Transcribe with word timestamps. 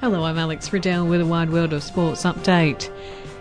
Hello, 0.00 0.22
I'm 0.22 0.38
Alex 0.38 0.72
Riddell 0.72 1.08
with 1.08 1.20
a 1.20 1.26
wide 1.26 1.50
world 1.50 1.72
of 1.72 1.82
sports 1.82 2.22
update. 2.22 2.88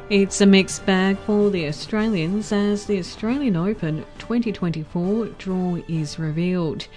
It's 0.10 0.42
a 0.42 0.46
mixed 0.48 0.84
bag 0.88 1.16
for 1.20 1.52
the 1.52 1.68
Australians 1.68 2.52
as 2.52 2.88
the 2.88 2.98
Australian 2.98 3.56
Open 3.56 4.04
2024 4.18 5.28
draw 5.38 5.76
is 5.88 6.18
revealed. 6.18 6.88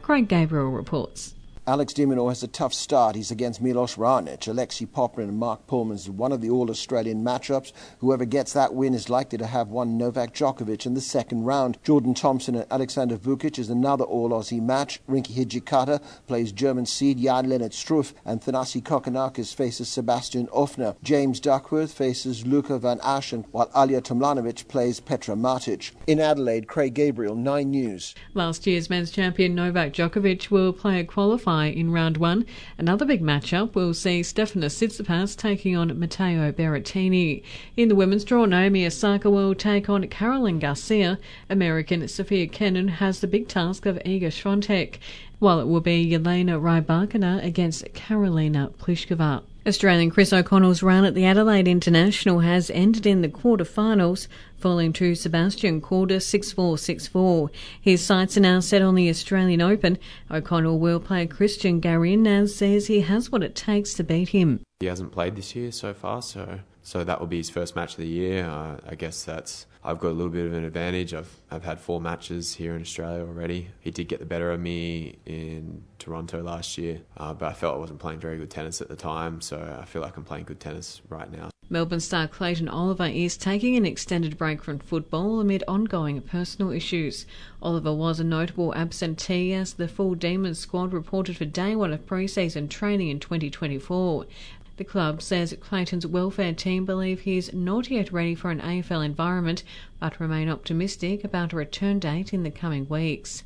Craig 0.00 0.26
Gabriel 0.26 0.70
reports. 0.70 1.34
Alex 1.70 1.92
de 1.92 2.04
Minaur 2.04 2.30
has 2.30 2.42
a 2.42 2.48
tough 2.48 2.74
start. 2.74 3.14
He's 3.14 3.30
against 3.30 3.62
Milos 3.62 3.94
Raonic, 3.94 4.48
Alexei 4.48 4.86
Popyrin 4.86 5.28
and 5.28 5.38
Marc 5.38 5.68
Polmans. 5.68 6.08
One 6.08 6.32
of 6.32 6.40
the 6.40 6.50
All-Australian 6.50 7.22
matchups. 7.22 7.72
Whoever 8.00 8.24
gets 8.24 8.54
that 8.54 8.74
win 8.74 8.92
is 8.92 9.08
likely 9.08 9.38
to 9.38 9.46
have 9.46 9.68
one 9.68 9.96
Novak 9.96 10.34
Djokovic 10.34 10.84
in 10.84 10.94
the 10.94 11.00
second 11.00 11.44
round. 11.44 11.78
Jordan 11.84 12.12
Thompson 12.12 12.56
and 12.56 12.68
Aleksandar 12.70 13.18
Vukic 13.18 13.56
is 13.56 13.70
another 13.70 14.02
All-Aussie 14.02 14.60
match. 14.60 15.00
Rinky 15.08 15.32
Hijikata 15.32 16.02
plays 16.26 16.50
German 16.50 16.86
seed 16.86 17.18
Jan-Lennard 17.20 17.70
Struff 17.70 18.14
and 18.24 18.40
Thanasi 18.40 18.82
Kokkinakis 18.82 19.54
faces 19.54 19.88
Sebastian 19.88 20.48
Ofner. 20.48 20.96
James 21.04 21.38
Duckworth 21.38 21.92
faces 21.92 22.44
Luca 22.44 22.80
van 22.80 22.98
Assche, 22.98 23.44
while 23.52 23.68
Ajla 23.68 24.00
Tomljanovic 24.00 24.66
plays 24.66 24.98
Petra 24.98 25.36
Martic. 25.36 25.92
In 26.08 26.18
Adelaide, 26.18 26.66
Craig 26.66 26.94
Gabriel, 26.94 27.36
9 27.36 27.70
News. 27.70 28.16
Last 28.34 28.66
year's 28.66 28.90
men's 28.90 29.12
champion 29.12 29.54
Novak 29.54 29.92
Djokovic 29.92 30.50
will 30.50 30.72
play 30.72 30.98
a 30.98 31.04
qualifier 31.04 31.59
in 31.66 31.90
round 31.92 32.16
one. 32.16 32.46
Another 32.78 33.04
big 33.04 33.22
matchup 33.22 33.74
will 33.74 33.94
see 33.94 34.20
Stefanos 34.22 34.74
Tsitsipas 34.74 35.36
taking 35.36 35.76
on 35.76 35.98
Matteo 35.98 36.52
Berrettini. 36.52 37.42
In 37.76 37.88
the 37.88 37.94
women's 37.94 38.24
draw, 38.24 38.44
Naomi 38.44 38.86
Osaka 38.86 39.30
will 39.30 39.54
take 39.54 39.88
on 39.88 40.06
Caroline 40.08 40.58
Garcia. 40.58 41.18
American 41.48 42.06
Sofia 42.08 42.46
Kenin 42.46 42.88
has 42.88 43.20
the 43.20 43.26
big 43.26 43.48
task 43.48 43.86
of 43.86 43.96
Iga 44.06 44.28
Swiatek, 44.28 44.98
while 45.38 45.60
it 45.60 45.66
will 45.66 45.80
be 45.80 46.14
Elena 46.14 46.58
Rybakina 46.58 47.44
against 47.44 47.84
Karolina 47.94 48.72
Pliskova. 48.74 49.42
Australian 49.66 50.10
Chris 50.10 50.32
O'Connell's 50.32 50.82
run 50.82 51.04
at 51.04 51.14
the 51.14 51.26
Adelaide 51.26 51.68
International 51.68 52.40
has 52.40 52.70
ended 52.70 53.04
in 53.04 53.20
the 53.20 53.28
quarter-finals, 53.28 54.26
falling 54.56 54.90
to 54.94 55.14
Sebastian 55.14 55.82
Korda 55.82 56.16
6-4, 56.16 57.10
6-4. 57.10 57.50
His 57.78 58.02
sights 58.02 58.38
are 58.38 58.40
now 58.40 58.60
set 58.60 58.80
on 58.80 58.94
the 58.94 59.10
Australian 59.10 59.60
Open. 59.60 59.98
O'Connell 60.30 60.78
will 60.78 60.98
play 60.98 61.26
Cristian 61.26 61.78
Garin 61.78 62.26
and 62.26 62.48
says 62.48 62.86
he 62.86 63.02
has 63.02 63.30
what 63.30 63.42
it 63.42 63.54
takes 63.54 63.92
to 63.94 64.02
beat 64.02 64.30
him. 64.30 64.60
He 64.80 64.86
hasn't 64.86 65.12
played 65.12 65.36
this 65.36 65.54
year 65.54 65.72
so 65.72 65.92
far, 65.92 66.22
so 66.22 66.60
so 66.82 67.04
that 67.04 67.20
will 67.20 67.26
be 67.26 67.36
his 67.36 67.50
first 67.50 67.76
match 67.76 67.92
of 67.92 67.98
the 67.98 68.08
year. 68.08 68.46
Uh, 68.46 68.78
I 68.88 68.94
guess 68.94 69.24
that's 69.24 69.66
I've 69.84 69.98
got 69.98 70.08
a 70.08 70.16
little 70.16 70.32
bit 70.32 70.46
of 70.46 70.54
an 70.54 70.64
advantage. 70.64 71.12
I've 71.12 71.36
I've 71.50 71.64
had 71.64 71.78
four 71.78 72.00
matches 72.00 72.54
here 72.54 72.74
in 72.74 72.80
Australia 72.80 73.20
already. 73.20 73.68
He 73.80 73.90
did 73.90 74.08
get 74.08 74.20
the 74.20 74.24
better 74.24 74.50
of 74.50 74.58
me 74.58 75.18
in 75.26 75.84
Toronto 75.98 76.42
last 76.42 76.78
year, 76.78 77.02
uh, 77.18 77.34
but 77.34 77.50
I 77.50 77.52
felt 77.52 77.74
I 77.74 77.78
wasn't 77.78 77.98
playing 77.98 78.20
very 78.20 78.38
good 78.38 78.48
tennis 78.48 78.80
at 78.80 78.88
the 78.88 78.96
time, 78.96 79.42
so 79.42 79.78
I 79.78 79.84
feel 79.84 80.00
like 80.00 80.16
I'm 80.16 80.24
playing 80.24 80.44
good 80.44 80.60
tennis 80.60 81.02
right 81.10 81.30
now. 81.30 81.50
Melbourne 81.72 82.00
star 82.00 82.26
Clayton 82.26 82.68
Oliver 82.68 83.06
is 83.06 83.36
taking 83.36 83.76
an 83.76 83.86
extended 83.86 84.36
break 84.36 84.60
from 84.60 84.80
football 84.80 85.38
amid 85.38 85.62
ongoing 85.68 86.20
personal 86.20 86.72
issues. 86.72 87.26
Oliver 87.62 87.94
was 87.94 88.18
a 88.18 88.24
notable 88.24 88.74
absentee 88.74 89.52
as 89.52 89.74
the 89.74 89.86
full 89.86 90.16
Demons 90.16 90.58
squad 90.58 90.92
reported 90.92 91.36
for 91.36 91.44
day 91.44 91.76
one 91.76 91.92
of 91.92 92.04
pre-season 92.06 92.66
training 92.66 93.08
in 93.08 93.20
2024. 93.20 94.26
The 94.76 94.84
club 94.84 95.20
says 95.22 95.56
Clayton's 95.60 96.06
welfare 96.06 96.54
team 96.54 96.84
believe 96.84 97.20
he 97.20 97.36
is 97.36 97.52
not 97.52 97.90
yet 97.90 98.12
ready 98.12 98.34
for 98.34 98.50
an 98.50 98.60
AFL 98.60 99.04
environment, 99.04 99.62
but 99.98 100.20
remain 100.20 100.48
optimistic 100.48 101.24
about 101.24 101.52
a 101.52 101.56
return 101.56 101.98
date 101.98 102.32
in 102.32 102.42
the 102.42 102.50
coming 102.50 102.88
weeks. 102.88 103.42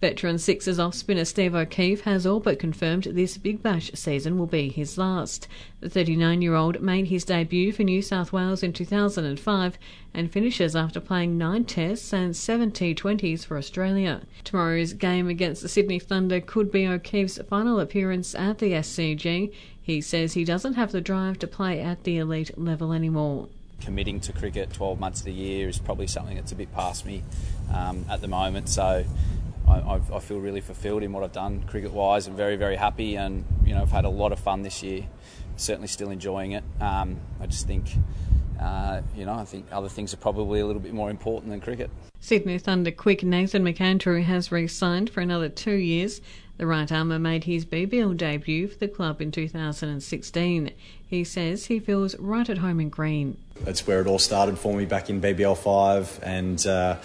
Veteran 0.00 0.38
Sixers 0.38 0.78
off 0.78 0.94
spinner 0.94 1.24
Steve 1.24 1.56
O'Keefe 1.56 2.02
has 2.02 2.24
all 2.24 2.38
but 2.38 2.60
confirmed 2.60 3.02
this 3.02 3.36
Big 3.36 3.64
Bash 3.64 3.90
season 3.94 4.38
will 4.38 4.46
be 4.46 4.68
his 4.68 4.96
last. 4.96 5.48
The 5.80 5.90
39 5.90 6.40
year 6.40 6.54
old 6.54 6.80
made 6.80 7.08
his 7.08 7.24
debut 7.24 7.72
for 7.72 7.82
New 7.82 8.00
South 8.00 8.32
Wales 8.32 8.62
in 8.62 8.72
2005 8.72 9.78
and 10.14 10.30
finishes 10.30 10.76
after 10.76 11.00
playing 11.00 11.36
nine 11.36 11.64
tests 11.64 12.12
and 12.12 12.36
seven 12.36 12.70
T20s 12.70 13.44
for 13.44 13.58
Australia. 13.58 14.22
Tomorrow's 14.44 14.92
game 14.92 15.26
against 15.28 15.62
the 15.62 15.68
Sydney 15.68 15.98
Thunder 15.98 16.40
could 16.40 16.70
be 16.70 16.86
O'Keefe's 16.86 17.40
final 17.48 17.80
appearance 17.80 18.36
at 18.36 18.58
the 18.58 18.74
SCG. 18.74 19.52
He 19.88 20.02
says 20.02 20.34
he 20.34 20.44
doesn't 20.44 20.74
have 20.74 20.92
the 20.92 21.00
drive 21.00 21.38
to 21.38 21.46
play 21.46 21.80
at 21.80 22.04
the 22.04 22.18
elite 22.18 22.58
level 22.58 22.92
anymore. 22.92 23.48
Committing 23.80 24.20
to 24.20 24.34
cricket 24.34 24.70
12 24.70 25.00
months 25.00 25.20
of 25.20 25.24
the 25.24 25.32
year 25.32 25.66
is 25.66 25.78
probably 25.78 26.06
something 26.06 26.36
that's 26.36 26.52
a 26.52 26.56
bit 26.56 26.70
past 26.74 27.06
me 27.06 27.24
um, 27.74 28.04
at 28.10 28.20
the 28.20 28.28
moment. 28.28 28.68
So 28.68 29.02
I, 29.66 30.00
I, 30.12 30.18
feel 30.20 30.40
really 30.40 30.60
fulfilled 30.60 31.02
in 31.02 31.14
what 31.14 31.24
I've 31.24 31.32
done 31.32 31.62
cricket 31.62 31.90
wise. 31.90 32.26
I'm 32.26 32.36
very, 32.36 32.56
very 32.56 32.76
happy, 32.76 33.16
and 33.16 33.46
you 33.64 33.74
know 33.74 33.80
I've 33.80 33.90
had 33.90 34.04
a 34.04 34.10
lot 34.10 34.30
of 34.30 34.38
fun 34.38 34.60
this 34.60 34.82
year. 34.82 35.06
Certainly, 35.56 35.88
still 35.88 36.10
enjoying 36.10 36.52
it. 36.52 36.64
Um, 36.82 37.18
I 37.40 37.46
just 37.46 37.66
think, 37.66 37.86
uh, 38.60 39.00
you 39.16 39.24
know, 39.24 39.32
I 39.32 39.46
think 39.46 39.68
other 39.72 39.88
things 39.88 40.12
are 40.12 40.18
probably 40.18 40.60
a 40.60 40.66
little 40.66 40.82
bit 40.82 40.92
more 40.92 41.08
important 41.08 41.50
than 41.50 41.62
cricket. 41.62 41.88
Sydney 42.20 42.58
Thunder 42.58 42.90
quick 42.90 43.22
Nathan 43.22 43.64
McAndrew 43.64 44.22
has 44.24 44.52
re-signed 44.52 45.08
for 45.08 45.22
another 45.22 45.48
two 45.48 45.76
years. 45.76 46.20
The 46.58 46.66
right 46.66 46.90
armer 46.90 47.20
made 47.20 47.44
his 47.44 47.64
BBL 47.64 48.16
debut 48.16 48.66
for 48.66 48.78
the 48.78 48.88
club 48.88 49.22
in 49.22 49.30
2016. 49.30 50.72
He 51.06 51.24
says 51.24 51.66
he 51.66 51.78
feels 51.78 52.18
right 52.18 52.48
at 52.50 52.58
home 52.58 52.80
in 52.80 52.88
green. 52.88 53.38
That's 53.60 53.86
where 53.86 54.00
it 54.00 54.08
all 54.08 54.18
started 54.18 54.58
for 54.58 54.74
me 54.74 54.84
back 54.84 55.08
in 55.08 55.20
BBL 55.20 55.56
5, 55.56 56.20
and 56.22 56.66
uh, 56.66 56.96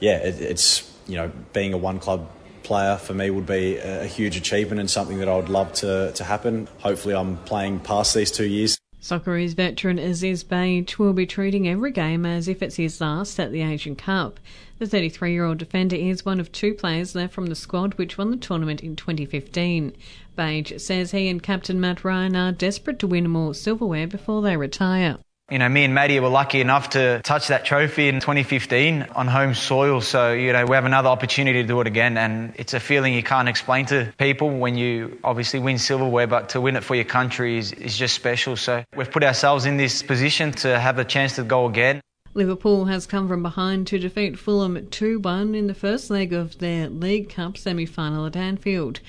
yeah, 0.00 0.18
it, 0.18 0.40
it's 0.40 0.94
you 1.06 1.16
know 1.16 1.32
being 1.54 1.72
a 1.72 1.78
one 1.78 1.98
club 1.98 2.28
player 2.62 2.98
for 2.98 3.14
me 3.14 3.30
would 3.30 3.46
be 3.46 3.78
a 3.78 4.04
huge 4.04 4.36
achievement 4.36 4.78
and 4.78 4.90
something 4.90 5.18
that 5.20 5.28
I 5.28 5.36
would 5.36 5.48
love 5.48 5.72
to, 5.74 6.12
to 6.12 6.24
happen. 6.24 6.68
Hopefully, 6.80 7.14
I'm 7.14 7.38
playing 7.38 7.80
past 7.80 8.14
these 8.14 8.30
two 8.30 8.46
years. 8.46 8.78
Socceroos 9.00 9.54
veteran 9.54 9.98
Aziz 9.98 10.42
Behich 10.42 10.98
will 10.98 11.12
be 11.12 11.24
treating 11.24 11.68
every 11.68 11.92
game 11.92 12.26
as 12.26 12.48
if 12.48 12.62
it's 12.62 12.76
his 12.76 13.00
last 13.00 13.38
at 13.38 13.52
the 13.52 13.62
Asian 13.62 13.94
Cup. 13.94 14.40
The 14.78 14.86
33 14.86 15.32
year 15.32 15.44
old 15.44 15.58
defender 15.58 15.94
is 15.94 16.24
one 16.24 16.40
of 16.40 16.50
two 16.50 16.74
players 16.74 17.14
left 17.14 17.32
from 17.32 17.46
the 17.46 17.54
squad 17.54 17.94
which 17.94 18.18
won 18.18 18.32
the 18.32 18.36
tournament 18.36 18.82
in 18.82 18.96
2015. 18.96 19.92
Behich 20.36 20.80
says 20.80 21.12
he 21.12 21.28
and 21.28 21.42
captain 21.42 21.80
Mat 21.80 22.02
Ryan 22.02 22.34
are 22.34 22.52
desperate 22.52 22.98
to 22.98 23.06
win 23.06 23.30
more 23.30 23.54
silverware 23.54 24.08
before 24.08 24.42
they 24.42 24.56
retire. 24.56 25.18
You 25.50 25.58
know, 25.58 25.68
me 25.70 25.82
and 25.84 25.94
Maddie 25.94 26.20
were 26.20 26.28
lucky 26.28 26.60
enough 26.60 26.90
to 26.90 27.22
touch 27.22 27.48
that 27.48 27.64
trophy 27.64 28.08
in 28.08 28.20
2015 28.20 29.06
on 29.16 29.26
home 29.26 29.54
soil. 29.54 30.02
So, 30.02 30.34
you 30.34 30.52
know, 30.52 30.66
we 30.66 30.74
have 30.74 30.84
another 30.84 31.08
opportunity 31.08 31.62
to 31.62 31.66
do 31.66 31.80
it 31.80 31.86
again. 31.86 32.18
And 32.18 32.52
it's 32.56 32.74
a 32.74 32.80
feeling 32.80 33.14
you 33.14 33.22
can't 33.22 33.48
explain 33.48 33.86
to 33.86 34.12
people 34.18 34.50
when 34.50 34.76
you 34.76 35.18
obviously 35.24 35.58
win 35.58 35.78
silverware, 35.78 36.26
but 36.26 36.50
to 36.50 36.60
win 36.60 36.76
it 36.76 36.84
for 36.84 36.94
your 36.94 37.06
country 37.06 37.56
is, 37.56 37.72
is 37.72 37.96
just 37.96 38.14
special. 38.14 38.56
So 38.56 38.84
we've 38.94 39.10
put 39.10 39.24
ourselves 39.24 39.64
in 39.64 39.78
this 39.78 40.02
position 40.02 40.52
to 40.52 40.78
have 40.78 40.98
a 40.98 41.04
chance 41.04 41.36
to 41.36 41.44
go 41.44 41.64
again. 41.64 42.02
Liverpool 42.34 42.84
has 42.84 43.06
come 43.06 43.26
from 43.26 43.42
behind 43.42 43.86
to 43.86 43.98
defeat 43.98 44.38
Fulham 44.38 44.86
2 44.90 45.18
1 45.18 45.54
in 45.54 45.66
the 45.66 45.72
first 45.72 46.10
leg 46.10 46.34
of 46.34 46.58
their 46.58 46.90
League 46.90 47.30
Cup 47.30 47.56
semi 47.56 47.86
final 47.86 48.26
at 48.26 48.36
Anfield. 48.36 49.00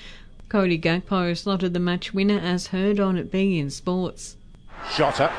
Cody 0.48 0.78
Gakpo 0.78 1.36
slotted 1.36 1.74
the 1.74 1.80
match 1.80 2.14
winner 2.14 2.40
as 2.40 2.68
heard 2.68 2.98
on 2.98 3.22
beIN 3.24 3.70
Sports. 3.70 4.38
Jota 4.96 5.30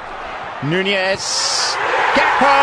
Nunez. 0.63 1.75
Gakpo! 2.13 2.57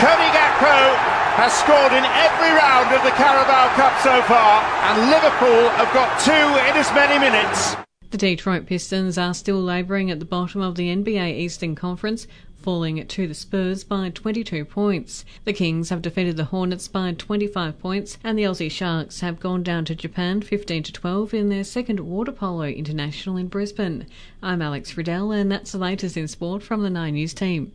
Cody 0.00 0.28
Gakpo 0.32 0.96
has 1.36 1.52
scored 1.52 1.92
in 1.92 2.04
every 2.04 2.50
round 2.56 2.94
of 2.94 3.02
the 3.04 3.10
Carabao 3.10 3.68
Cup 3.76 3.94
so 4.00 4.22
far, 4.22 4.62
and 4.88 5.10
Liverpool 5.10 5.68
have 5.76 5.92
got 5.92 6.08
two 6.20 6.32
in 6.32 6.76
as 6.76 6.90
many 6.94 7.18
minutes. 7.18 7.87
The 8.10 8.16
Detroit 8.16 8.64
Pistons 8.64 9.18
are 9.18 9.34
still 9.34 9.60
labouring 9.60 10.10
at 10.10 10.18
the 10.18 10.24
bottom 10.24 10.62
of 10.62 10.76
the 10.76 10.88
NBA 10.88 11.38
Eastern 11.38 11.74
Conference, 11.74 12.26
falling 12.56 13.06
to 13.06 13.28
the 13.28 13.34
Spurs 13.34 13.84
by 13.84 14.08
22 14.08 14.64
points. 14.64 15.26
The 15.44 15.52
Kings 15.52 15.90
have 15.90 16.00
defeated 16.00 16.38
the 16.38 16.46
Hornets 16.46 16.88
by 16.88 17.12
25 17.12 17.78
points, 17.78 18.16
and 18.24 18.38
the 18.38 18.44
Aussie 18.44 18.70
Sharks 18.70 19.20
have 19.20 19.38
gone 19.38 19.62
down 19.62 19.84
to 19.84 19.94
Japan 19.94 20.40
15 20.40 20.84
to 20.84 20.92
12 20.92 21.34
in 21.34 21.48
their 21.50 21.64
second 21.64 22.00
water 22.00 22.32
polo 22.32 22.62
international 22.62 23.36
in 23.36 23.48
Brisbane. 23.48 24.06
I'm 24.42 24.62
Alex 24.62 24.96
Riddell, 24.96 25.30
and 25.30 25.52
that's 25.52 25.72
the 25.72 25.78
latest 25.78 26.16
in 26.16 26.28
sport 26.28 26.62
from 26.62 26.82
the 26.82 26.88
Nine 26.88 27.12
News 27.12 27.34
team. 27.34 27.72